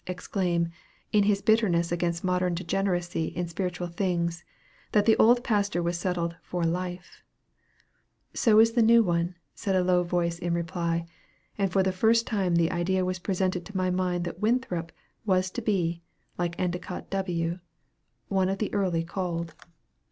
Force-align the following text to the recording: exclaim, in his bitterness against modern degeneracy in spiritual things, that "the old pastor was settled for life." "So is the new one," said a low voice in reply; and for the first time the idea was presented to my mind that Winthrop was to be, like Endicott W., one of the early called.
exclaim, 0.07 0.67
in 1.13 1.25
his 1.25 1.43
bitterness 1.43 1.91
against 1.91 2.23
modern 2.23 2.55
degeneracy 2.55 3.25
in 3.25 3.47
spiritual 3.47 3.85
things, 3.85 4.43
that 4.93 5.05
"the 5.05 5.15
old 5.17 5.43
pastor 5.43 5.83
was 5.83 5.95
settled 5.95 6.35
for 6.41 6.63
life." 6.63 7.21
"So 8.33 8.57
is 8.57 8.71
the 8.71 8.81
new 8.81 9.03
one," 9.03 9.35
said 9.53 9.75
a 9.75 9.83
low 9.83 10.01
voice 10.01 10.39
in 10.39 10.55
reply; 10.55 11.05
and 11.55 11.71
for 11.71 11.83
the 11.83 11.91
first 11.91 12.25
time 12.25 12.55
the 12.55 12.71
idea 12.71 13.05
was 13.05 13.19
presented 13.19 13.63
to 13.67 13.77
my 13.77 13.91
mind 13.91 14.23
that 14.23 14.39
Winthrop 14.41 14.91
was 15.23 15.51
to 15.51 15.61
be, 15.61 16.01
like 16.35 16.59
Endicott 16.59 17.11
W., 17.11 17.59
one 18.27 18.49
of 18.49 18.57
the 18.57 18.73
early 18.73 19.03
called. 19.03 19.53